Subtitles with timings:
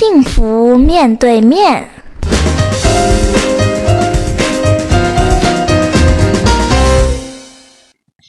[0.00, 1.86] 幸福面对面。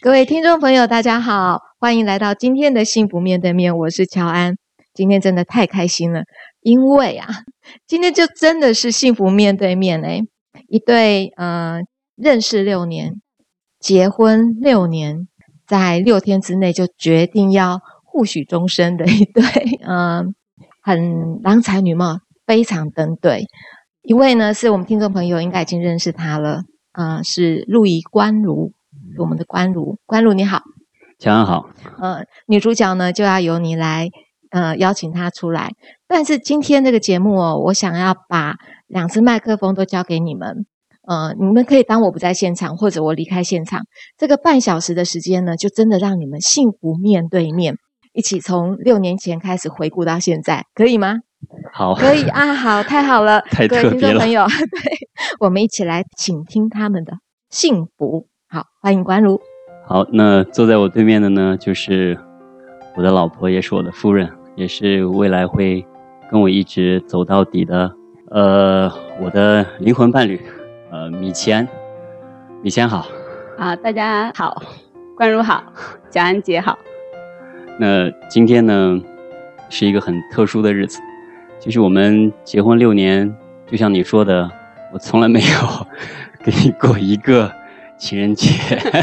[0.02, 4.56] 各位听众朋友，大家好，欢迎来到今天的幸福面对面，我是乔安。
[4.94, 6.24] 今天真的太开心了，
[6.60, 7.30] 因为啊，
[7.88, 10.20] 今天就真的是幸福面对面哎，
[10.68, 11.80] 一对呃
[12.18, 13.14] 认识六年、
[13.80, 15.30] 结婚六年，
[15.66, 19.44] 在六天之内就决定要互许终身的一对，
[19.88, 20.36] 嗯，
[20.82, 23.46] 很郎才女貌，非常登对。
[24.02, 28.74] 一位呢是我们听众朋友应该已经认识他了，啊，是陆怡关如。
[29.18, 30.62] 我们的关如，关如你好，
[31.18, 31.70] 乔安好。
[32.00, 34.10] 呃，女主角呢就要由你来，
[34.52, 35.72] 呃，邀请她出来。
[36.08, 38.56] 但是今天这个节目哦，我想要把
[38.88, 40.66] 两只麦克风都交给你们，
[41.08, 43.82] 呃，你们可以当我不在现场，或者我离开现场。
[44.18, 47.76] 这个半小时的时间呢，就真的让你们幸福面对面，
[48.14, 51.20] 一起从六年前开始回顾到现在，可以吗？
[51.74, 54.20] 好，可以啊，好，太好了， 太特别了。
[54.20, 54.92] 朋友， 对，
[55.40, 57.14] 我们一起来倾听他们的
[57.50, 58.28] 幸福。
[58.50, 59.40] 好，欢迎关如。
[59.88, 62.18] 好，那坐在我对面的呢，就是
[62.96, 65.86] 我的老婆，也是我的夫人，也是未来会
[66.30, 67.92] 跟我一直走到底的，
[68.30, 70.40] 呃，我的灵魂伴侣，
[70.92, 71.68] 呃，米谦。
[72.62, 73.08] 米谦好。
[73.58, 74.62] 啊，大家好，
[75.16, 75.64] 关如好，
[76.12, 76.78] 蒋安杰好。
[77.82, 79.02] 那今天呢，
[79.68, 81.00] 是一个很特殊的日子，
[81.60, 84.48] 就是我们结婚六年，就像你说的，
[84.94, 85.88] 我从来没有
[86.46, 87.52] 给你过一个。
[87.98, 88.50] 情人节，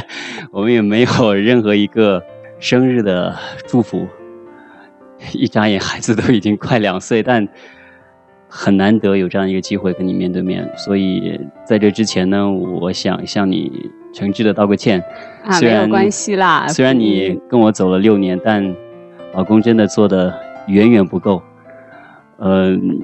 [0.50, 2.20] 我们也没有任何一个
[2.58, 4.08] 生日的祝福。
[5.32, 7.46] 一眨眼，孩子都已经快两岁，但
[8.48, 10.68] 很难得有这样一个机会跟你面对面。
[10.76, 15.02] 所以在这之前呢，我想向你诚挚的道个歉。
[15.44, 16.66] 啊，没有关系啦。
[16.68, 18.74] 虽然你跟我走了六年，但
[19.34, 20.32] 老公真的做的
[20.66, 21.42] 远远不够。
[22.38, 23.00] 嗯。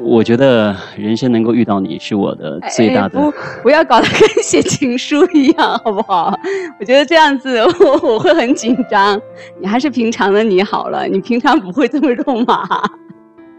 [0.00, 3.18] 我觉得人生能够遇到你是我的最大的。
[3.18, 3.32] 不，
[3.64, 6.32] 不要搞得跟写情书一样，好不好？
[6.78, 9.20] 我觉得这样子我我会很紧张。
[9.60, 12.64] 你还是平常的你好了，你平常不会这么肉麻。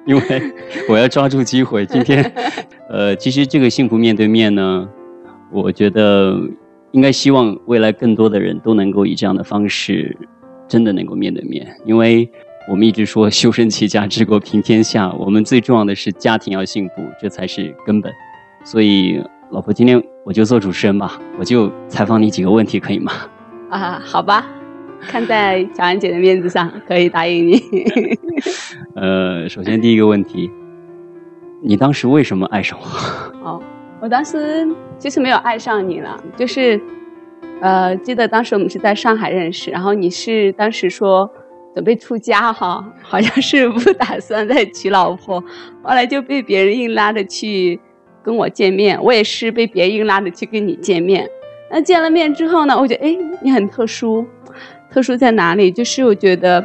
[0.05, 0.53] 因为
[0.87, 1.85] 我要抓住机会。
[1.85, 2.23] 今天，
[2.89, 4.87] 呃，其实这个幸福面对面呢，
[5.51, 6.39] 我觉得
[6.91, 10.15] 应该希望未来更多的人都能够以这样的方式，
[10.67, 12.29] 真的能够面对面，因为。
[12.67, 18.13] 我们一直说修身齐家治国平天下，我们最重要的是家庭要幸福，这才是根本。
[18.63, 23.11] 所以，老婆，今天我就做主持人吧， 我就采访你几个问题，可以吗？
[23.71, 24.45] 啊，好吧，
[25.01, 27.59] 看在小安姐的面子上，可以答应你。
[28.93, 30.51] 呃，首先第一个问题，
[31.63, 32.85] 你当时为什么爱上我？
[33.49, 33.63] 哦，
[34.01, 34.67] 我当时
[34.97, 36.79] 其实没有爱上你了，就是，
[37.61, 41.29] 呃，记得当时我们是在上海认识，然后你是当时说。
[41.75, 45.39] 准备出家哈，好像是不打算再娶老婆，
[45.83, 47.79] 后来就被别人硬拉着去
[48.23, 51.29] 跟我见面，我也是被别人硬拉着去跟你见面。
[51.69, 54.25] 那见了面之后呢，我觉得哎，你很特殊，
[54.91, 55.71] 特殊在哪里？
[55.71, 56.61] 就是我觉得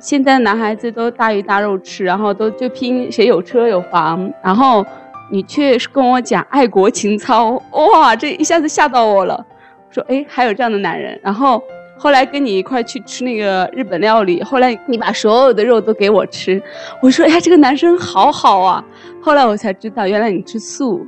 [0.00, 4.84] 现在男孩子都大鱼大肉吃，然后都就拼谁有车有房，然后
[5.30, 9.46] 你却是跟我讲爱国情操，哇，这一下子吓到我了。
[9.90, 11.62] 说哎，还有这样的男人，然后。
[12.02, 16.58] 后来跟你一块去吃那个日本料理，后来你把所有的肉都给我吃，
[17.02, 18.82] 我说哎呀，这个男生好好啊。
[19.20, 21.06] 后来我才知道，原来你吃素，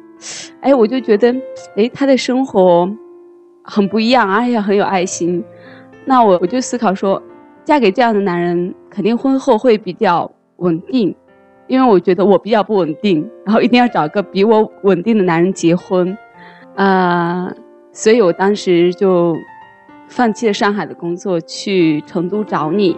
[0.60, 1.34] 哎，我就觉得，
[1.78, 2.86] 哎，他的生活
[3.64, 5.42] 很不一样，哎呀，很有爱心。
[6.04, 7.22] 那我我就思考说，
[7.64, 11.14] 嫁给这样的男人，肯定婚后会比较稳定，
[11.72, 16.14] 因为我觉得我比较不稳定，然后一定要找个比我稳定的男人结婚，
[16.76, 17.50] 啊，
[17.92, 19.34] 所以我当时就。
[20.08, 22.94] 放弃了上海的工作，去成都找你，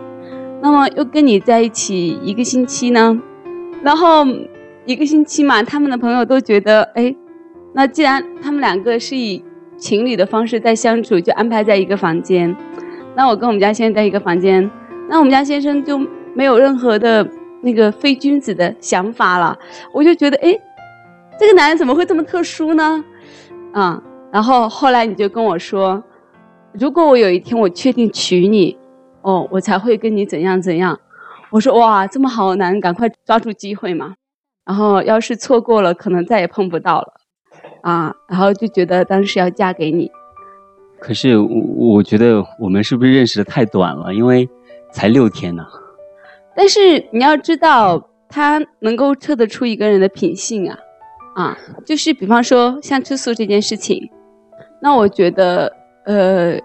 [0.61, 3.17] 那么又跟你在一起一个星期呢，
[3.85, 4.27] 然后
[4.85, 7.15] 一个星期嘛，他们的朋友都觉得，哎，
[7.73, 9.45] 那既然他们两个是以
[9.77, 12.53] 情侣的方式在相处，就安排在一个房间，
[13.15, 14.69] 那我跟我们家先生在一个房间，
[15.09, 15.97] 那我们家先生就
[16.35, 17.25] 没有任何的
[17.65, 19.59] 那个非君子的想法了，
[19.93, 20.57] 我就觉得，哎，
[21.41, 23.03] 这个男人怎么会这么特殊呢？
[23.73, 24.01] 啊，
[24.31, 26.03] 然后后来你就跟我说。
[26.77, 28.77] 如果我有一天我确定娶你，
[29.23, 30.99] 哦，我才会跟你怎样怎样。
[31.51, 34.15] 我说哇，这么好的男人，赶快抓住机会嘛。
[34.65, 37.13] 然后要是错过了，可能再也碰不到了，
[37.83, 38.13] 啊。
[38.29, 40.11] 然后就觉得当时要嫁给你。
[40.99, 41.47] 可是我
[41.77, 44.13] 我觉得我们是不是认识的太短了？
[44.13, 44.49] 因为
[44.93, 45.65] 才六天呢。
[46.57, 50.79] 但是你要知道，他能够测得出一个人的品性啊，
[51.35, 54.11] 啊，就是比方说像吃素这件事情，
[54.81, 55.73] 那我觉得。
[56.07, 56.61] 呃，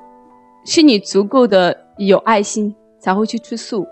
[0.65, 3.87] 是你足够的有爱心才会去吃素，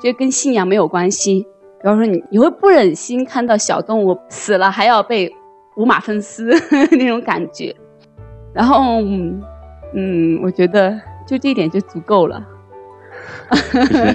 [0.00, 1.44] 这跟信仰没有关系。
[1.80, 5.28] 比方说你你会不忍心看到小动物死了还要被
[5.76, 6.44] 五马分尸
[6.92, 7.74] 那种感觉，
[8.52, 9.00] 然后
[9.94, 10.96] 嗯，我觉得
[11.26, 12.40] 就这一点就足够了。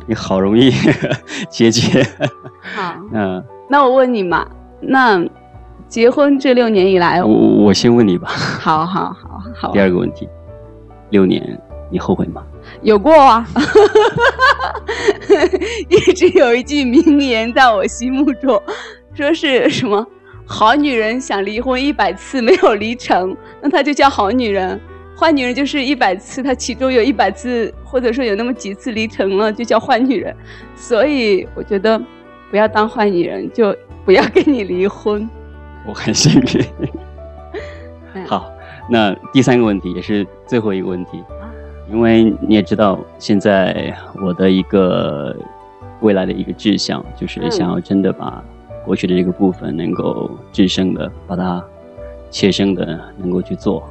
[0.08, 0.72] 你好容易
[1.50, 2.06] 结节。
[2.62, 4.46] 好，嗯，那我问你嘛，
[4.82, 5.24] 那
[5.88, 8.28] 结婚这六年以来，我我先问你吧。
[8.30, 9.72] 好好好好。
[9.74, 10.30] 第二个问题，
[11.10, 11.60] 六年
[11.90, 12.44] 你后悔吗？
[12.82, 13.46] 有过啊，
[15.90, 18.62] 一直有一句名言在我心目中，
[19.16, 20.06] 说是什么
[20.46, 24.80] 好女人想离婚一百次没有离成，那她就叫好女人。
[25.20, 30.34] 坏女人就是一百次，她其中有一百次，或者说有那么几次离成了，就叫坏女人。
[30.78, 32.02] 所以我觉得，
[32.50, 33.76] 不要当坏女人，就
[34.06, 35.30] 不要跟你离婚。
[35.86, 38.26] 我很幸运。
[38.26, 38.50] 好，
[38.90, 41.22] 那第三个问题也是最后一个问题，
[41.92, 43.94] 因为你也知道，现在
[44.24, 45.36] 我的一个
[46.00, 48.42] 未来的一个志向，就是想要真的把
[48.86, 51.62] 过去的这个部分能够制胜的，把它
[52.32, 53.84] 切身的能够去做。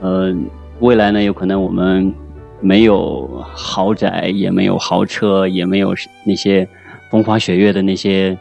[0.00, 0.34] 呃，
[0.80, 2.12] 未来呢，有可能我们
[2.60, 5.94] 没有豪宅，也没有豪车，也没有
[6.24, 6.68] 那些
[7.10, 8.36] 风花雪月的那些，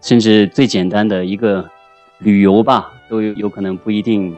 [0.00, 1.64] 甚至最简单的一个
[2.18, 4.34] 旅游吧，都有有可能不一定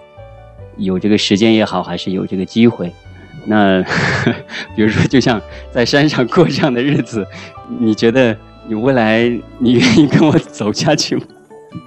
[0.76, 2.92] 有这个时间也好，还是有这个机会。
[3.46, 3.80] 那
[4.74, 5.40] 比如说，就像
[5.70, 7.24] 在山上过这样的日子，
[7.78, 8.36] 你觉得
[8.66, 9.22] 你未来
[9.58, 11.22] 你愿意跟我走下去吗？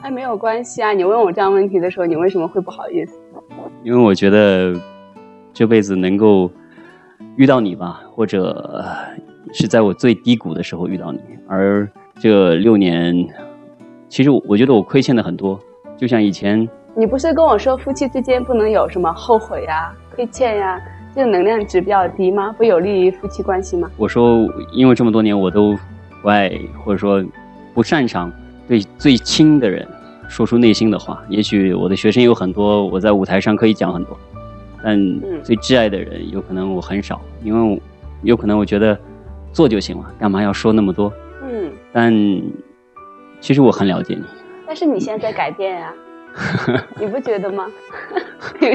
[0.03, 0.93] 哎，没有关系啊。
[0.93, 3.13] 你问我这样问题的时候，你为什么会不好意思？
[3.83, 4.73] 因为我觉得
[5.53, 6.51] 这辈子能够
[7.37, 8.85] 遇到你吧，或者
[9.53, 11.89] 是在我最低谷的时候遇到你，而
[12.19, 13.15] 这六年，
[14.09, 15.57] 其实我觉得我亏欠的很多。
[15.97, 20.79] 就像以前，你不是跟我说夫妻之间不能有什么后悔呀、亏欠呀，
[21.15, 22.53] 这个能量值比较低吗？
[22.57, 23.89] 不有利于夫妻关系吗？
[23.97, 25.77] 我说，因为这么多年我都
[26.21, 26.51] 不爱，
[26.83, 27.23] 或者说
[27.73, 28.31] 不擅长
[28.67, 29.87] 对最亲的人。
[30.29, 34.17] 说出内心的话，也许我的学生有很多，我在舞台上可以讲很多，
[34.83, 34.97] 但
[35.43, 37.81] 最挚爱的人有可能我很少，因为
[38.21, 38.97] 有可能我觉得
[39.51, 41.11] 做就行了，干嘛要说那么多？
[41.43, 42.13] 嗯，但
[43.41, 44.23] 其实我很了解你。
[44.67, 45.93] 但是你现在在改变呀，
[46.99, 47.65] 你不觉得吗？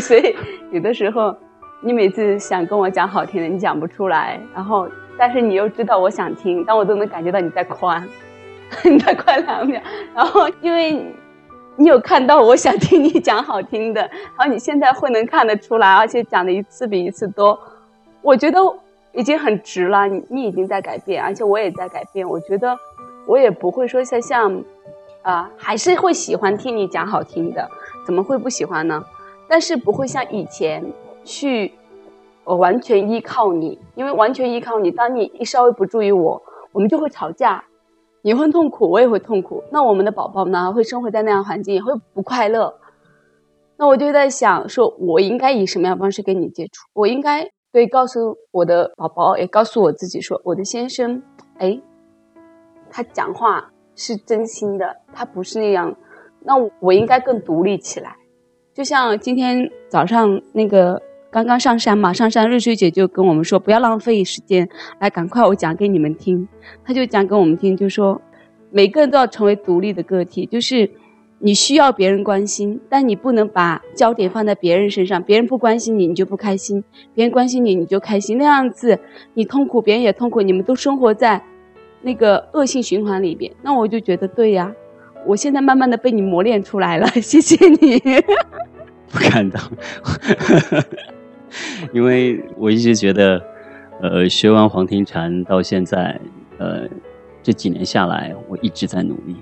[0.00, 0.34] 所以
[0.72, 1.34] 有的时候
[1.80, 8.04] 你每次想跟我讲好听的，你讲不出来，然后但是你又知道我想听，但我都能感觉到你在宽，
[8.84, 9.80] 你在宽两秒，
[10.12, 11.14] 然后因为。
[11.76, 14.00] 你有看到我想听你讲好听的，
[14.38, 17.58] 然后你现在会能看得出来，而且讲的一次比一次多，
[18.22, 18.60] 我觉得
[19.12, 20.06] 已经很值了。
[20.06, 22.28] 你你已经在改变，而且我也在改变。
[22.28, 22.78] 我觉得
[23.26, 24.62] 我也不会说像像，
[25.22, 27.68] 啊，还是会喜欢听你讲好听的，
[28.06, 29.04] 怎么会不喜欢呢？
[29.48, 30.84] 但是不会像以前
[31.24, 31.72] 去，
[32.44, 36.40] 我完全依靠你，因为完全依靠你，当你一稍微不注意我，
[36.70, 37.64] 我们就会吵架。
[38.26, 39.62] 你会痛苦，我也会痛苦。
[39.70, 40.72] 那我们的宝宝呢？
[40.72, 42.74] 会生活在那样环境，也会不快乐。
[43.76, 46.88] 那我就在想，说我应该以什么样方式跟你接触？
[46.94, 51.22] 我应该对告诉我的宝宝，也告诉我自己，说我的先生，
[51.58, 51.78] 哎，
[52.88, 55.94] 他讲话是真心的，他不是那样。
[56.40, 58.16] 那我应该更独立起来。
[58.72, 61.02] 就像今天早上那个。
[61.34, 64.68] 刚刚上山嘛，上山瑞水姐就跟我们说，不要浪费时间，
[65.00, 66.46] 来赶快我讲给你们听。
[66.84, 68.22] 她就讲给我们听，就说
[68.70, 70.88] 每个人都要成为独立的个体，就是
[71.40, 75.20] 你需要别人关心，但你不能把焦点放在别人身上。
[75.24, 76.80] 别人不关心你，你就不开心；
[77.16, 78.38] 别人关心你，你就开心。
[78.38, 78.96] 那样子
[79.34, 81.42] 你痛苦，别人也痛苦，你们都生活在
[82.02, 83.50] 那个恶性循环里边。
[83.60, 84.72] 那我就觉得对呀，
[85.26, 88.00] 我现在慢慢的被你磨练出来了，谢谢你。
[89.10, 89.60] 不敢当。
[91.92, 93.42] 因为我一直觉得，
[94.00, 96.18] 呃，学完黄庭禅到现在，
[96.58, 96.88] 呃，
[97.42, 99.36] 这几年下来，我一直在努力。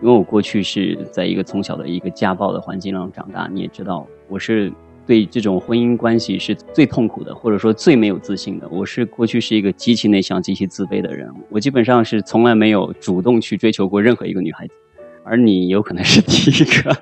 [0.00, 4.72] 因为我过去是在一个从小的一个家暴的环境中长大，你也知道，我是
[5.06, 8.68] 对这种婚姻关系是最痛苦的，或者说最没有自信的。
[8.68, 14.74] 我是过去是一个极其内向、极其自卑的人，我基本上是从来没有主动去追求过任何一个女孩子，
[15.22, 16.96] 而你有可能是第一个。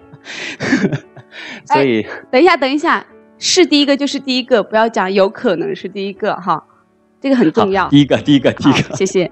[1.64, 3.06] 所以，等一下，等一下。
[3.42, 6.62] 是第一个就是第一个，不要讲有可能是第一个哈，
[7.18, 7.88] 这个很重要。
[7.88, 9.24] 第一个，第一个，第一个，谢谢。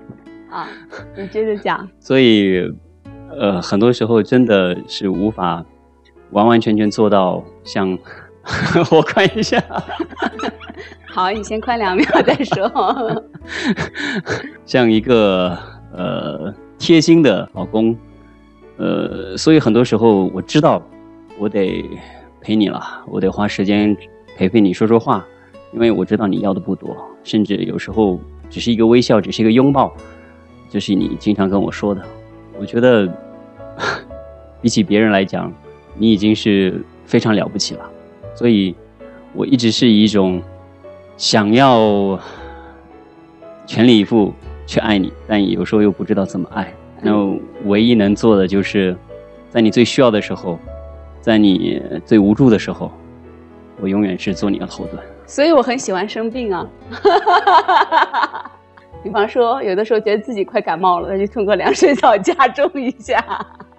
[0.50, 0.66] 啊，
[1.14, 1.86] 你接着讲。
[2.00, 2.72] 所以，
[3.38, 5.62] 呃，很多时候真的是无法
[6.30, 7.98] 完完全全做到像
[8.90, 9.62] 我看一下。
[11.12, 13.24] 好，你先宽两秒再说。
[14.64, 15.54] 像一个
[15.92, 17.94] 呃贴心的老公，
[18.78, 20.82] 呃，所以很多时候我知道
[21.38, 21.84] 我得。
[22.48, 23.94] 陪你了，我得花时间
[24.34, 25.22] 陪陪你说说话，
[25.74, 29.92] 因为我知道你要的不多，甚至有时候只是一个微笑，只是一个拥抱，
[30.70, 32.02] 就是你经常跟我说的。
[32.58, 33.06] 我觉得
[34.62, 35.52] 比起别人来讲，
[35.98, 37.84] 你已经是非常了不起了。
[38.34, 38.74] 所以，
[39.34, 40.42] 我一直是以一种
[41.18, 42.18] 想要
[43.66, 44.32] 全力以赴
[44.66, 46.72] 去爱你，但有时候又不知道怎么爱。
[47.02, 47.12] 那
[47.66, 48.96] 唯一能做的就是，
[49.50, 50.58] 在你最需要的时候，
[51.28, 52.90] 在你最无助的时候，
[53.82, 54.96] 我永远是做你的后盾。
[55.26, 56.66] 所以我很喜欢生病啊。
[59.04, 63.22] 比方说，有的时候觉得自己快感冒了，那就通过凉水澡加重一下。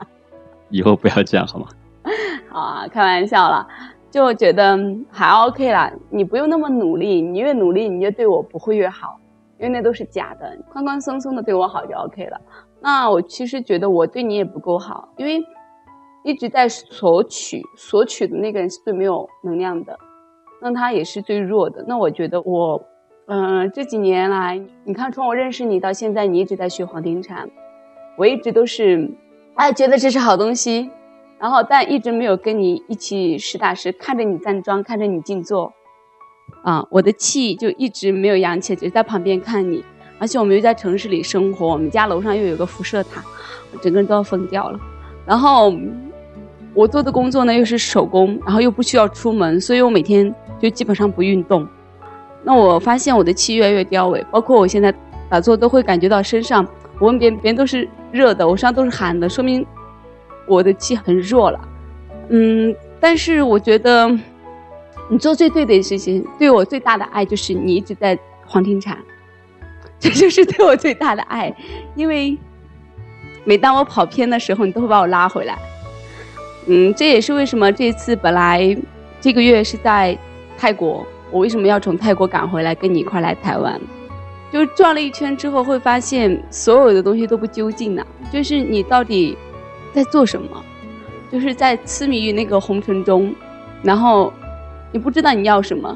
[0.69, 1.65] 以后不要这样好吗？
[2.51, 3.67] 好啊，开玩笑了，
[4.11, 4.77] 就觉得
[5.09, 5.91] 还 OK 啦。
[6.11, 9.19] 你不用那么努力，你越努力，你越对我不会越好，
[9.57, 10.55] 因为那都是假的。
[10.71, 12.39] 宽宽松松的对我好就 OK 了。
[12.79, 15.43] 那我其实觉得我对你也不够好，因为
[16.29, 19.97] 一直在索取，索取的那个人是最没有能量的，
[20.61, 21.83] 那他也是最弱的。
[21.87, 22.79] 那我觉得我，
[23.25, 27.49] 嗯、这几年来，你看从我认识你到现在，你一直在学黄庭禅，
[28.15, 29.09] 我一直都是，
[29.55, 30.91] 哎，觉得这是好东西，
[31.39, 35.73] 然后但一直没有跟你一起实打实看着你站桩，看着你静坐，
[36.63, 39.83] 啊，我的气就一直没有扬起来，只是在旁边看你。
[40.19, 43.23] 而且我们又在城市里生活，我们家楼上又有个辐射塔，
[43.81, 44.79] 整个人都要疯掉了。
[45.25, 45.71] 然后
[46.73, 51.67] 我做的工作呢又是手工，然后又不需要出门，所以我每天就基本上不运动。
[52.43, 54.93] 那我发现我的气越来越凋萎，包括我现在
[55.29, 56.65] 打坐都会感觉到身上，
[56.99, 59.65] 我问别人，别人都是热的，我身上都是寒的，说明
[60.47, 61.59] 我的气很弱了。
[62.29, 64.09] 嗯，但是我觉得
[65.09, 68.97] 你做最对的事情，对我最大的爱就是你一直在黄庭禅。
[69.99, 71.53] 这就是对我最大的爱，
[71.93, 72.37] 因为
[73.43, 75.57] 每当我跑偏的时候，你都会把我拉回来。
[76.67, 78.77] 嗯，这也是为什么这次本来
[79.21, 80.17] 这个月是在
[80.57, 83.79] 泰国，我为什么要从泰国赶回来跟你一块来台湾？
[84.51, 89.37] 就转了一圈之后，会发现所有的东西都不究竟呢、就是你到底
[89.93, 90.49] 在做什么？
[91.31, 93.33] 就是在痴迷于那个红尘中，
[93.83, 94.33] 然后
[94.91, 95.95] 你不知道你要什么。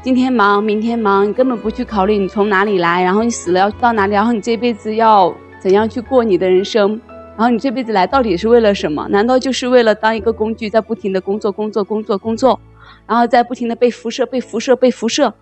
[0.00, 7.00] 今天忙，明天忙，你根本不去考虑你从哪里来，然后你死了要到哪里，然后你这辈子要怎样去过你的人生，
[7.36, 9.08] 然后你这辈子来到底是为了什么？
[9.08, 12.60] 难道就是为了当一个工具，在不停的工作、工作、工作、工作，
[13.06, 15.32] 然后在不停的被辐射、被辐射、被辐射？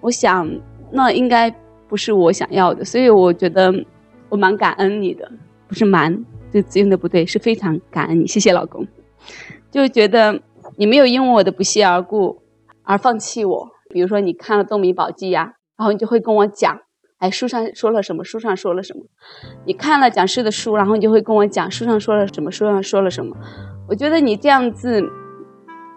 [0.00, 0.50] 我想
[0.90, 1.52] 那应该
[1.88, 3.72] 不是我想要的，所以我觉得
[4.28, 5.30] 我蛮感恩你的，
[5.66, 8.86] 不是蛮，这字用的不对，是非常感恩你，谢谢老公，
[9.70, 10.40] 就觉得
[10.76, 12.42] 你没有因为我的不屑而故
[12.82, 13.70] 而放弃我。
[13.90, 16.78] 比如说你看了《东明宝记》呀，然后你就会跟我讲，
[17.18, 19.02] 哎，书上说了什么，书上说了什么。
[19.64, 23.36] 你看了讲师的书，然后你就会跟我讲，书上说了什么，书上说了什么。
[23.88, 25.02] 我觉得你这样子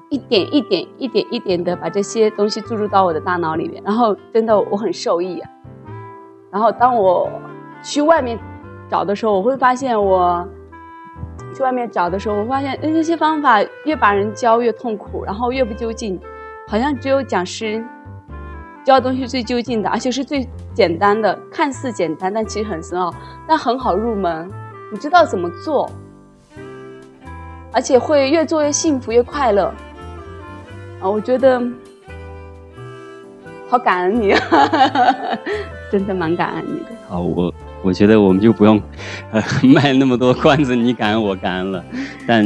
[0.10, 5.50] 一点一点、一点一点的把这些东西注入到我的大脑里面，然后真的我很受益啊。
[6.52, 7.30] 然后当我
[7.84, 8.40] 去外面
[8.90, 10.48] 找的时候，我会发现我
[11.54, 16.20] 去外面找的时候，我发现那些方法越把人教越痛苦，然后越不究竟。
[16.68, 17.84] 好像只有讲师
[18.86, 23.14] 教东西最究竟的，而且是最简单的，看似简单，但其实很深奥，
[23.48, 24.50] 但很好入门。
[24.92, 25.90] 你知道怎么做，
[27.72, 29.74] 而且会越做越幸福，越快乐。
[31.00, 31.62] 啊，我觉得
[33.70, 34.34] 好感恩你，
[35.92, 36.88] 真的蛮感恩你的。
[37.08, 38.82] 好，我我觉得我们就不用
[39.74, 41.84] 卖那么多关子，你感恩我感恩了。
[42.28, 42.46] 但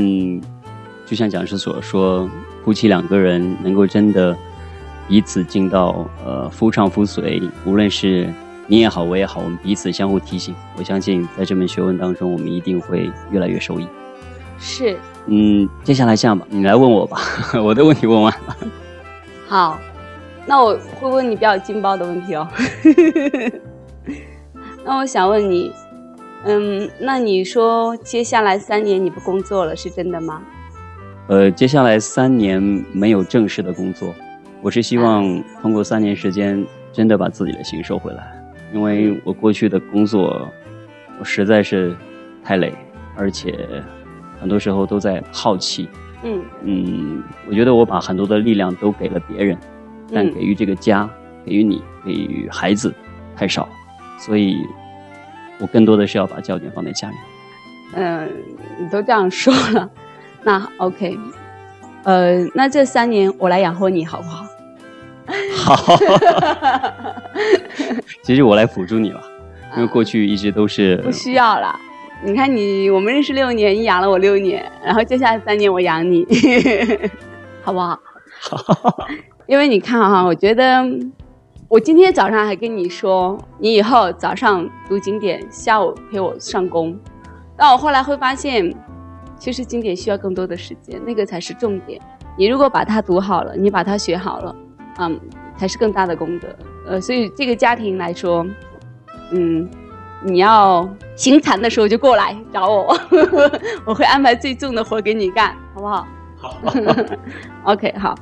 [1.06, 2.30] 就像讲师所说，
[2.64, 4.36] 夫妻两个人能够真的
[5.08, 8.34] 彼此尽到呃夫唱妇随，无论是
[8.68, 10.56] 你也好，我也好，我们彼此相互提醒。
[10.78, 13.88] 我相信在这门学问当中，我们一定会越来越受益。
[14.58, 14.98] 是，
[15.28, 17.20] 嗯，接下来这样吧，你来问我吧，
[17.64, 18.58] 我的问题问完了。
[19.48, 19.80] 好，
[20.48, 22.48] 那我会问你比较劲爆的问题哦。
[24.84, 25.72] 那我想问你，
[26.46, 30.42] 嗯，那你说接下来三年你不工作了，是真的吗？
[31.28, 34.14] 呃，接下来三年没有正式的工作，
[34.66, 38.36] 我是希望通过三年时间，真的把自己的心收回来，
[38.74, 40.52] 因为我过去的工作，
[41.20, 41.96] 我实在是
[42.44, 42.74] 太累，
[43.16, 43.56] 而且
[44.42, 45.88] 很多时候都在耗气。
[46.24, 49.56] 嗯嗯，我觉得我把很多的力量都给了别人，
[50.12, 51.08] 但嗯给予这个家，
[51.46, 52.92] 给予你，给予孩子
[53.36, 53.70] 太少，
[54.18, 54.58] 所以
[55.60, 57.16] 我更多的是要把焦点放在家里。
[57.94, 58.28] 嗯，
[58.80, 59.88] 你都这样说了，
[60.42, 61.16] 那 OK，
[62.02, 64.44] 呃，那这三年我来养活你好不好？
[65.66, 65.98] 好，
[68.22, 69.20] 其实我来辅助你了，
[69.76, 71.76] 因为过去一直都是不需要了。
[72.24, 76.26] 你看你，我们认识六年，你养了我六年，然后接下来三年我养你，
[77.64, 78.00] 好不好？
[79.48, 80.84] 因为你看哈、我觉得
[81.68, 86.98] 我今天早上还跟你说，你以后早上读经典，下午陪我上工，
[87.58, 88.74] 但我后来会发现，
[89.38, 92.00] 其实经典需要更多的时间，那个才是重点。
[92.38, 94.56] 你如果把它读好了，你把它学好了，
[94.98, 95.20] 嗯，
[95.58, 96.48] 才是更大的功德。
[96.88, 98.46] 呃，所以这个家庭来说，
[99.32, 99.68] 嗯，
[100.24, 102.98] 你要行禅的时候就过来找我，
[103.86, 106.08] 我会安排最重的活给你干，好不好？
[106.38, 106.58] 好。
[107.74, 108.16] OK，好。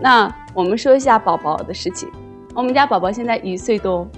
[0.00, 2.08] 那我们说一下宝宝的事情。
[2.54, 4.08] 我们家宝宝现在一岁多，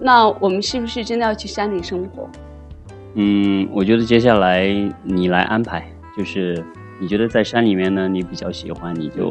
[0.00, 2.28] 那我们是不是真的要去山里生活？
[3.14, 4.68] 嗯，我觉得接下来
[5.02, 6.64] 你来安排，就是
[7.02, 9.28] 你觉得在山里面呢，你比较喜欢，你就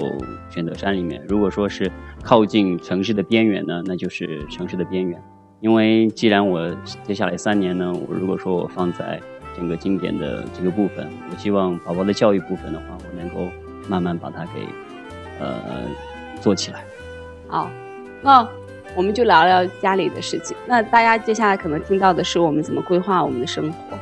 [0.49, 1.23] 选择山里面。
[1.29, 1.89] 如果说是
[2.21, 5.17] 靠近城市的边缘呢，那就是城市的边缘。
[5.61, 6.69] 因为既然我
[7.03, 9.17] 接下来三年呢，我如果说我放在
[9.55, 13.49] 整个经典的这个部分，我希望宝宝的教育部分的话，我能够
[13.87, 14.67] 慢慢把它给
[15.39, 15.55] 呃
[16.41, 16.83] 做起来。
[17.47, 17.71] 好，
[18.21, 18.45] 那
[18.97, 20.57] 我们就聊聊家里的事情。
[20.67, 23.97] 那大家接下来可能听到的是我们怎么规划我们的生活。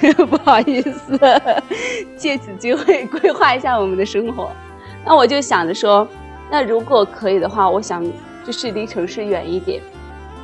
[0.28, 1.18] 不好意思，
[2.16, 4.50] 借此机会规划一下我们的生活。
[5.04, 6.06] 那我就想着说，
[6.50, 8.04] 那如果可以的话，我想
[8.44, 9.80] 就是离城市远一点。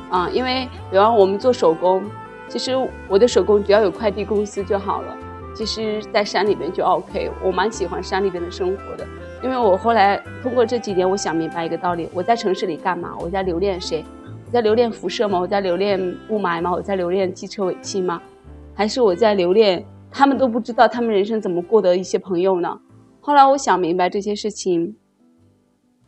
[0.09, 2.03] 啊，因为比方我们做手工，
[2.47, 2.73] 其实
[3.07, 5.17] 我的手工只要有快递公司就好了。
[5.55, 9.07] 其实，在山里边就 OK，我蛮喜欢山里边的生活的。
[9.41, 13.13] 因为我后来通过这几年，我想明白一个道理：我在城市里干嘛？
[13.19, 14.03] 我在留恋谁？
[14.45, 15.39] 我在留恋辐射吗？
[15.39, 16.71] 我在留恋雾霾吗？
[16.71, 18.21] 我在留恋汽车尾气吗？
[18.75, 22.79] 还是我在留恋他们都不知道他们人生怎么过的一些朋友呢？
[23.21, 24.95] 后来我想明白这些事情，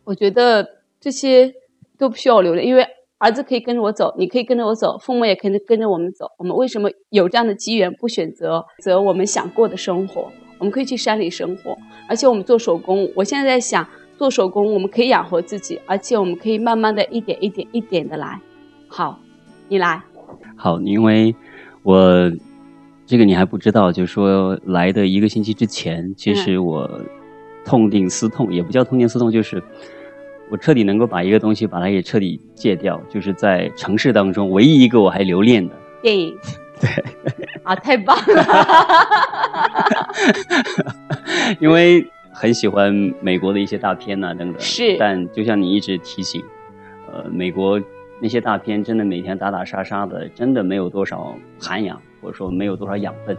[0.04, 0.68] 我觉得
[1.00, 1.52] 这些
[1.98, 2.86] 都不需要我留恋，因为
[3.18, 6.26] 儿子可以跟着我走，你可以跟着我走，父母也可以跟着我们走。
[6.38, 10.30] 我们为什么有这样的机缘，不选择择我们想过的生活？
[10.58, 11.76] 我们可以去山里生活，
[12.08, 13.10] 而且我们做手工。
[13.16, 18.40] 我现在在想，做手工我们可以养活自己，而且我们可以慢慢的一点一点一点的来。
[18.86, 19.18] 好，
[19.68, 20.02] 你来。
[20.56, 21.34] 好，因为
[21.82, 22.30] 我
[23.08, 27.00] 这个你还不知道，就是说来的一个星期之前，其实我
[27.64, 29.62] 痛定思痛，也不叫痛定思痛，就是
[30.50, 36.36] 我彻底能够把一个东西把它给彻底戒掉，就是在城市当中唯一一个我还留恋的电影。
[36.78, 36.90] 对，
[37.64, 38.86] 啊，太棒了！
[41.60, 42.92] 因为很喜欢
[43.22, 44.60] 美国的一些大片呐、等等。
[44.60, 46.44] 是但就像你一直提醒，
[47.10, 47.80] 呃，美国
[48.20, 53.36] 那些大片真的每天打打杀杀的，真的没有多少涵养，或者说没有多少养分。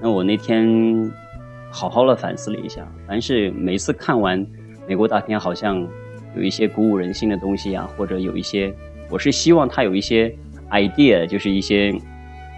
[0.00, 1.10] 那我那天
[1.70, 4.44] 好好的反思了一下，凡是每次看完
[4.86, 5.86] 美国大片，好像
[6.36, 8.74] 有一些鼓舞人心的东西啊，或者有一些，
[9.08, 10.34] 我是希望它有一些
[10.70, 11.94] idea，就是一些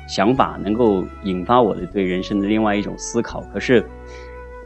[0.09, 3.42] 想法，能够引发我的对人生的另外一种思考。
[3.52, 3.85] 可是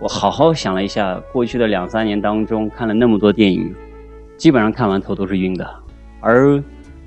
[0.01, 3.75] 我好好想了一下，过去的两三年当中看了那么多电影，
[4.37, 5.69] 基本上看完头都是晕的。
[6.21, 6.63] 而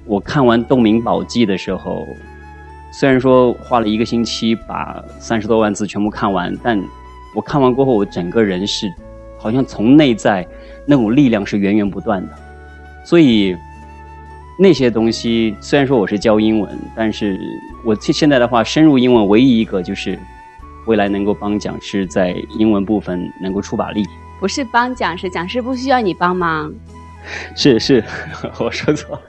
[0.06, 2.06] 我看完《洞明宝记》的时候，
[2.96, 6.80] 虽然说花了一个星期把三十多万字全部看完，但
[7.36, 8.88] 我看完过后，我整个人是
[9.40, 10.48] 好像从内在
[10.86, 12.34] 那种力量是源源不断的。
[13.04, 13.58] 所以
[14.60, 17.40] 那些东西，虽然说我是教英文，但是
[17.84, 20.18] 我现在的话，深入英文唯一一个就是
[20.86, 24.06] 未来能够帮讲师在英文部分能够出把力。
[24.40, 26.72] 不是帮讲师，讲师不需要你帮忙。
[27.56, 28.04] 是是，
[28.60, 29.22] 我说错了，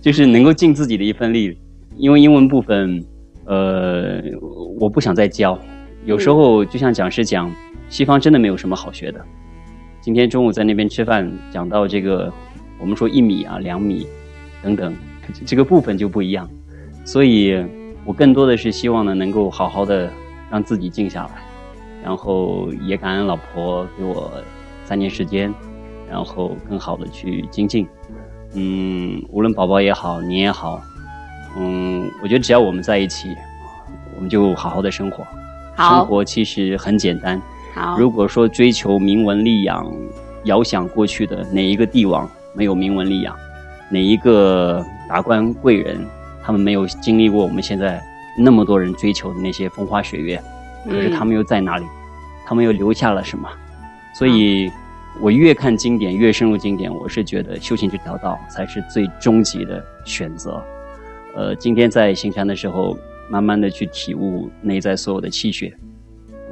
[0.00, 1.56] 就是能够尽自己的一份力。
[1.96, 3.04] 因为英文部分，
[3.46, 4.20] 呃，
[4.78, 5.58] 我不想再教。
[6.04, 7.50] 有时候就像讲师讲，
[7.88, 9.24] 西方真的没有什么好学的。
[10.00, 12.32] 今天中午在那边吃饭，讲到这个，
[12.78, 14.06] 我们说一米啊、两米
[14.62, 14.94] 等等，
[15.44, 16.48] 这个部分就不一样。
[17.04, 17.64] 所以
[18.04, 20.10] 我更多的是希望呢，能够好好的
[20.50, 21.42] 让自己静下来，
[22.04, 24.30] 然后也感恩老婆给我
[24.84, 25.52] 三年时间。
[26.08, 27.84] 然后更好的去精进，
[28.54, 30.80] 嗯，无论宝宝也好，你也好，
[31.56, 33.34] 嗯，我觉得只要我们在一起，
[34.14, 35.26] 我们就好好的生活。
[35.74, 37.40] 好生活其实很简单。
[37.74, 39.86] 好，如果说追求名闻利养，
[40.44, 43.36] 遥想过去的哪一个帝王没有名闻利养，
[43.90, 46.06] 哪一个达官贵人，
[46.42, 48.02] 他们没有经历过我们现在
[48.38, 50.42] 那么多人追求的那些风花雪月，
[50.84, 51.86] 可是他们又在哪里？
[52.46, 53.48] 他们又留下了什么？
[54.14, 54.70] 所以。
[55.18, 60.62] 我越看经典，越深入经典，我是觉得修行这条道才是最终极的选择。
[61.36, 62.96] 呃，今天在行禅的时候，
[63.28, 65.70] 慢慢的去体悟内在所有的气血。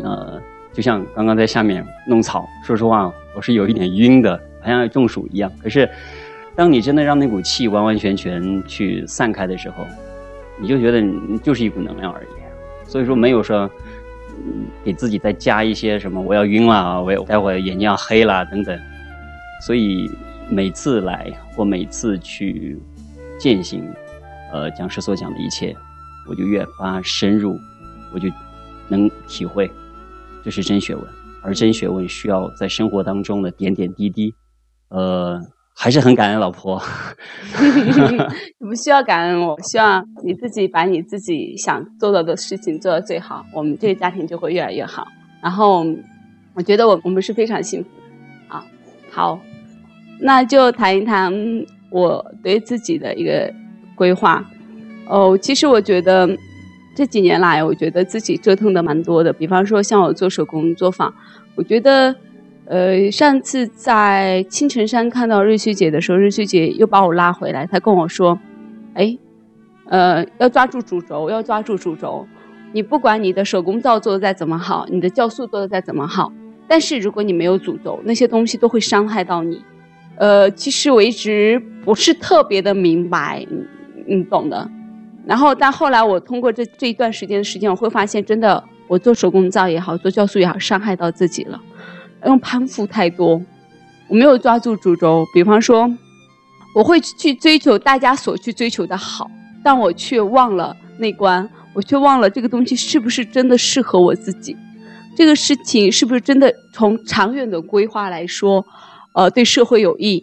[0.02, 0.38] 呃，
[0.74, 5.50] 就像刚刚在下面弄草，说实话，我是有一点晕的，好像中暑一样。
[5.62, 5.88] 可是，
[6.54, 9.86] 当你真的让那股气完完全全去散开的时候，
[10.60, 12.26] 你就觉得你就是一股能量而已。
[12.86, 13.68] 所以说，没有说。
[14.46, 16.20] 嗯，给自己再加一些什么？
[16.20, 18.78] 我要晕了啊，我要待会眼睛要黑了等等。
[19.64, 20.10] 所以
[20.50, 22.76] 每次来或每次去
[23.38, 23.82] 践行，
[24.54, 25.76] 呃，讲师所讲的一切，
[26.28, 27.58] 我就越发深入，
[28.12, 28.28] 我就
[28.86, 29.68] 能体会，
[30.44, 31.04] 这是真学问。
[31.42, 34.32] 而真学问需要在生活当中的点点滴滴，
[34.90, 35.40] 呃，
[35.74, 36.80] 还是很感恩老婆。
[38.60, 45.08] 你不需要感恩我，希望你自己把你自己想做到的事情做到最好，我们这个家庭就会越来越好。
[45.42, 45.84] 然后，
[46.54, 47.90] 我觉得我我们是非常幸福
[48.46, 48.64] 啊。
[49.10, 49.40] 好，
[50.20, 51.34] 那就谈一谈
[51.90, 53.52] 我对自己的一个
[53.94, 54.44] 规划。
[55.06, 56.28] 哦，其实我觉得
[56.94, 59.32] 这几年来，我觉得自己折腾的蛮多的。
[59.32, 61.12] 比方说，像我做手工作坊，
[61.56, 62.14] 我觉得，
[62.66, 68.38] 呃，上次在青城山看到瑞旭姐的时候，瑞旭姐又把我拉回来，她跟我说
[68.94, 69.18] ：“哎，
[69.86, 72.26] 呃，要抓住主轴，要抓住主轴。
[72.72, 76.32] 你不管你的手工皂做的再怎么好，你的酵素做的再怎么好，
[76.66, 79.62] 但是如果你没有主轴，那些东西都会伤害到你。
[80.16, 83.46] 呃，其实我一直不是特别的明白，
[84.06, 84.70] 你懂的。”
[85.26, 91.58] 然后，但后来我通过这这一段时间的时间，我会发现，真的，我做手工皂也好，做酵素也好，伤害到自己了，
[92.26, 93.40] 因为攀附太多，
[94.08, 95.24] 我没有抓住主轴。
[95.32, 95.90] 比方说，
[96.74, 99.30] 我会去追求大家所去追求的好，
[99.62, 104.54] 但我却忘了那关，我却忘了这个东西是不是真的适合我自己，
[105.16, 108.62] 这个事情是不是真的从长远的规划来说，
[109.14, 110.22] 呃，对社会有益，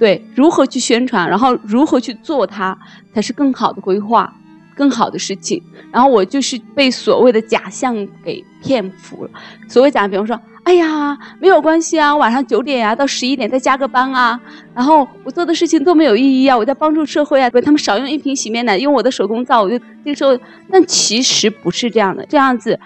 [0.00, 2.76] 对如何去宣传，然后如何去做它，
[3.14, 4.34] 才是更好的规划。
[4.76, 9.30] 更好的事情，然后我就是被所谓的假象给骗服了。
[9.68, 14.40] 所谓假，比方说，哎呀，没有关系啊，晚上九点呀到十一点再加个班啊，
[14.74, 20.38] 然后我做的事情都没有意义啊，我在帮助社会啊，给他们少用一瓶洗面奶，用我的手工皂，我就这个时候，
[20.70, 22.80] 但其实不是这样的，这样子，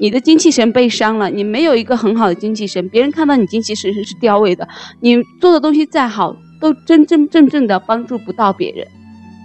[0.00, 4.68] 你的精气神被伤了，你没有一个很好的精气神，别人看到你精气神是掉位的，
[5.00, 8.86] 你做的东西再好，都真真正正的帮助不到别人。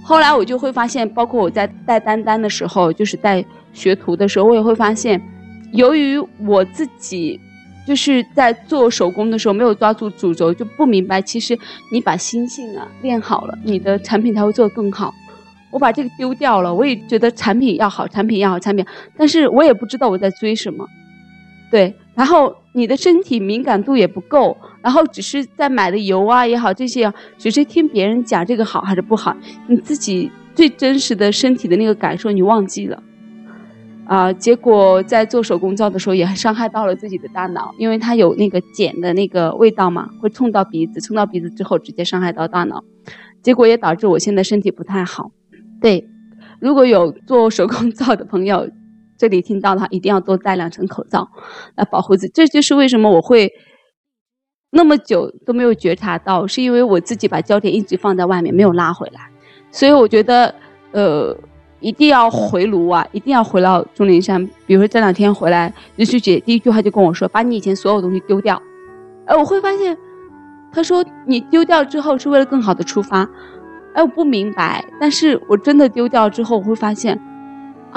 [0.04, 5.20] 后来我就会发现，包括我在带丹丹的时候，就是带学徒的时候，我也会发现，
[5.74, 7.40] 由于我自己
[7.88, 11.58] 就是在做手工的时候没有抓住主轴，就不明白，其实
[11.92, 15.12] 你把心性啊练好了，你的产品才会做得更好。
[15.72, 18.86] 我把这个丢掉了，我也觉得产品要好，产品要好，产品，
[19.18, 20.88] 但是我也不知道我在追什么，
[21.72, 21.94] 对。
[22.18, 33.04] 然后你的身体敏感度也不够，然后只是在买的油啊也好，这些只是听别人讲这个好还是不好，你自己最真实的身体的那个感受你忘记了，
[34.08, 42.84] 啊，结果在做手工皂的时候也伤害到了自己的大脑，因为它有那个碱的那个味道嘛，会冲到鼻子，冲到鼻子之后直接伤害到大脑，
[43.44, 45.30] 结果也导致我现在身体不太好。
[45.80, 46.10] 对，
[46.60, 48.68] 如果有做手工皂的朋友。
[49.18, 51.28] 这里听到的话，一定要多戴两层口罩，
[51.76, 52.32] 来保护自己。
[52.34, 53.52] 这就是为什么我会
[54.72, 59.22] 那么久都没有觉察到，是因为我自己把焦点一直放在外面，没有拉回来。
[59.72, 60.54] 所以我觉得，
[60.92, 61.36] 呃，
[61.80, 64.46] 一定要回炉啊，一定要回到钟灵山。
[64.66, 68.62] 比如说这两天回来，日旭姐第一句话就跟我说：“把你以前所有东西丢掉。”
[69.26, 69.98] 哎，我会发现，
[70.72, 73.30] 她说你丢掉之后是为了更好的出发。
[73.94, 77.20] 哎，我不明白，但是我真的丢掉之后，我会发现。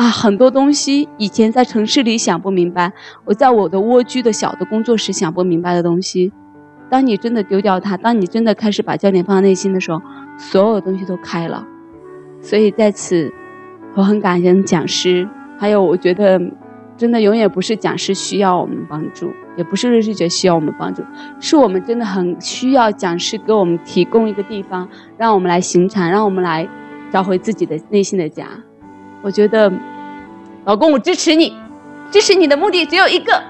[0.01, 2.91] 啊，很多东西以前在城市里想不明白，
[3.27, 6.33] 我在我的蜗居的小的工作室想不明白的东西，
[6.89, 10.01] 当你真的丢掉它，当你真的开始把焦点放在内心的时候，
[10.39, 11.67] 所有东西都开了。
[12.41, 13.31] 所以在此，
[13.95, 16.41] 我很感恩讲师，还有我觉得，
[16.97, 21.03] 真的永远不是讲师需要我们帮助，也不是瑞士觉需要我们帮助，
[21.41, 26.67] 是我们真的很需要讲师给我们提供一个地方，让我们来行禅，让我们来
[27.13, 28.47] 找回自己的内心的家。
[29.23, 29.73] 我觉得，
[30.65, 31.55] 老公，我支持你，
[32.11, 33.43] 支持你的目的只有一个。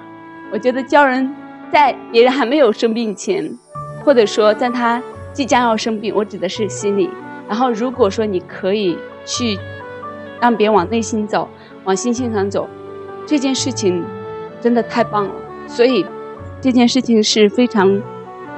[0.53, 1.35] 我觉得教人，
[1.73, 3.57] 在别人还没有生病前，
[4.05, 5.03] 或者说在他
[5.33, 7.09] 即将要生病，我指的是心理。
[7.49, 9.59] 然后，如果说你可以去
[10.41, 11.49] 让别人往内心走，
[11.85, 12.69] 往心性上走，
[13.27, 14.05] 这件事情
[14.61, 15.35] 真的太棒了。
[15.67, 16.05] 所以，
[16.61, 18.01] 这件事情是非常。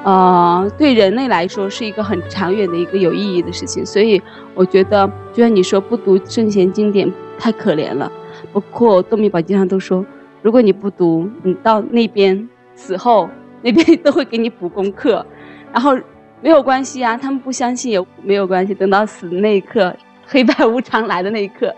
[0.05, 4.21] 呃，对人类来说是一个很长远的一个有意义的事情，所以
[4.53, 8.11] 我觉得，就像你说不读圣贤经典太可怜了。
[8.53, 10.05] 包括《多米宝经》上都说，
[10.43, 13.31] 如果你不读，你到那边死后，
[13.63, 15.25] 那边都会给你补功课。
[15.73, 15.97] 然后
[16.41, 18.75] 没有关系啊，他们不相信也没有关系。
[18.75, 19.95] 等到死的那一刻，
[20.27, 21.73] 黑白无常来的那一刻，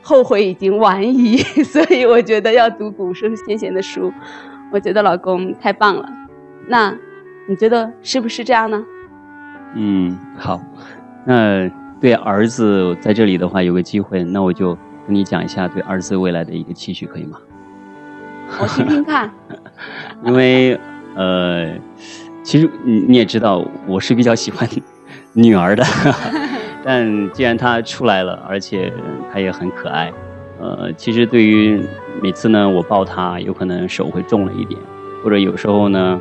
[0.00, 1.38] 后悔已经晚矣。
[1.66, 4.12] 所以我觉得要读古圣先贤的书。
[4.70, 6.08] 我觉得老公太棒了。
[6.68, 6.96] 那。
[7.48, 8.84] 你觉得是不是这样呢？
[9.74, 10.60] 嗯，好。
[11.24, 11.66] 那
[11.98, 17.38] 对儿子在这里的话，有个机会，那我就跟你讲一下对儿子未来的一个期许，可以吗？
[18.60, 19.30] 我听听看。
[20.24, 20.78] 因为
[21.14, 21.72] 呃，
[22.42, 24.68] 其实你你也知道，我是比较喜欢
[25.32, 25.82] 女儿的。
[26.84, 28.92] 但既然她出来了，而且
[29.32, 30.12] 她也很可爱，
[30.60, 31.82] 呃，其实对于
[32.22, 34.78] 每次呢，我抱她，有可能手会重了一点，
[35.24, 36.20] 或者有时候呢，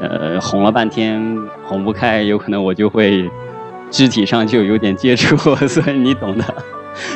[0.00, 1.20] 呃，哄了半天
[1.64, 3.28] 哄不开，有可能我就会
[3.90, 6.44] 肢体上就有点接触， 所以你懂的。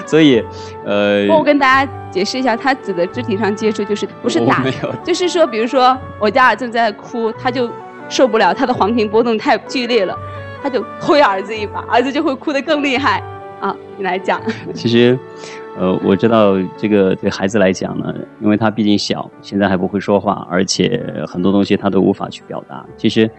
[0.04, 0.44] 所以，
[0.84, 7.70] 呃，我跟大家解释一下，他指的肢体上接触就是不是打没有，就是说，比如说我家儿子正在哭，他就
[8.08, 10.14] 受不了，他的黄庭波动太剧烈了，
[10.62, 13.22] 他就推儿子一把，儿子就会哭得更厉害
[13.58, 13.74] 啊。
[13.96, 14.38] 你来讲，
[14.74, 15.18] 其实，
[15.78, 22.84] 呃，我知道这个对孩子来讲呢，因为他毕竟小，现在还不会说话，而且很多东西他都无法去表达。
[22.96, 23.30] 其实，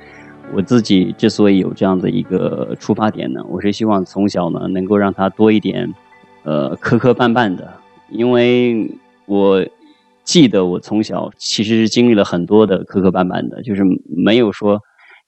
[0.53, 5.93] 我自己之所以有这样的一个出发点呢，我是希望从小呢能够让他多一点，
[6.43, 7.71] 呃，磕磕绊绊的，
[8.09, 8.89] 因为
[9.27, 9.63] 我
[10.23, 14.79] 记得我从小其实是经历了很多的磕磕绊绊的，就是没有说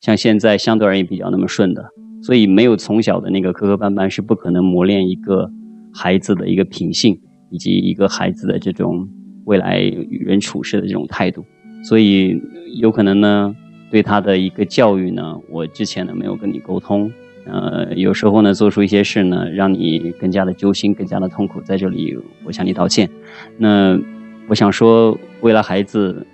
[0.01, 1.85] 像现在相对而言比较那么顺的。
[2.23, 5.51] 所以没有从小的那个磕磕绊绊，是不可能磨练一个
[5.93, 7.19] 孩子的一个品性，
[7.51, 9.07] 以及一个孩子的这种
[9.45, 11.45] 未来与人处事的这种态度。
[11.83, 12.41] 所以
[12.79, 13.55] 有可能呢，
[13.91, 17.11] 对他的一个教育呢，我之前呢没有跟你沟通，
[17.45, 21.61] 呃，有时候呢做出一些事呢，让你更加的揪心，更加的痛苦。
[21.61, 23.09] 在这里，我向你道歉。
[23.57, 23.99] 那
[24.47, 26.25] 我想说，为了孩子，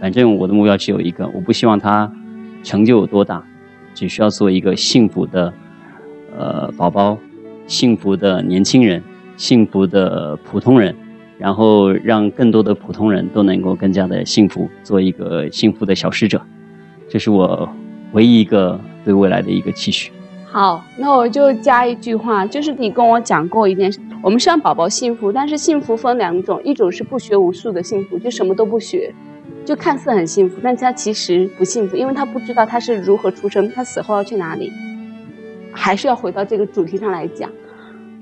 [0.00, 2.12] 反正我的目标只有一个，我不希望他
[2.62, 3.44] 成就有多大。
[3.94, 5.50] 只需要做一个幸福的，
[6.38, 7.18] 呃，宝宝，
[7.66, 9.02] 幸福的年轻人，
[9.36, 10.94] 幸福的普通人，
[11.38, 16.40] 然后让更多的普通人都能够更加的幸福，做一个幸福的小使者，
[17.08, 17.68] 这是我
[18.12, 20.10] 唯一一个对未来的一个期许。
[20.44, 29.12] 好，那我就加一句话，就是你跟我讲过一件事，我们是让宝宝幸福，但是幸福分两种，一种是不学无术的幸福，就什么都不学。
[29.66, 34.70] 就看似很幸福，但他其实不幸福，因为他不知道他是如何出生，他死后要去哪里，
[35.76, 37.50] 还是要回到这个主题上来讲。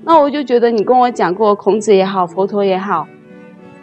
[0.03, 3.07] 那我就觉得你跟我讲过孔子也好，佛陀也好，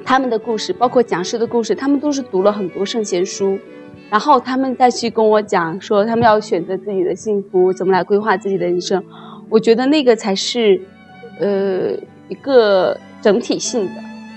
[0.05, 3.59] 他们的故事，包括讲师的故事，他们都是读了很多圣贤书，
[4.09, 9.03] 然后他们再去跟我讲说他们要选择自己的幸福，怎么来规划自己的人生。
[9.49, 10.81] 我觉得那个才是，
[11.41, 11.91] 呃，
[12.29, 13.93] 一个整体性的。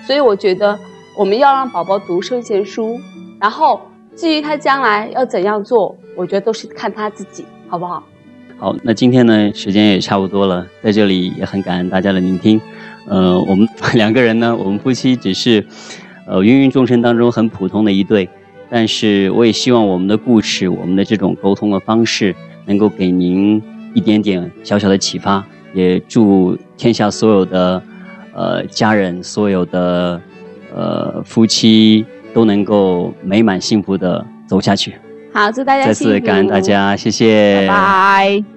[0.07, 0.79] 所以我觉得
[1.17, 2.97] 我们要让宝宝读圣贤书。
[3.39, 3.81] 然后，
[4.15, 8.01] 至于他将来要怎样做，我觉得都是看他自己，好不好？
[8.57, 12.59] 好，那今天呢，时间也差不多了，在这里也很感恩大家的聆听。
[13.05, 15.65] 呃，我们 两个人呢，我们夫妻只是，
[16.25, 18.27] 呃，芸芸众生当中很普通的一对，
[18.69, 22.33] 但是我也希望我们的故事，我们的这种沟通的方式，
[22.65, 23.61] 能够给您
[23.93, 25.45] 一点点小小的启发。
[25.73, 27.83] 也祝天下所有的，
[28.33, 30.21] 呃，家人，所有的，
[30.73, 32.05] 呃，夫妻。
[32.35, 34.93] 都能够美满幸福的走下去。
[35.35, 38.54] 好，祝大家再次感恩大家，谢谢，拜拜。